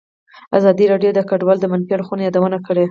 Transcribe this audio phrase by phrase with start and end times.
[0.57, 2.79] ازادي راډیو د کډوال د منفي اړخونو یادونه کړې.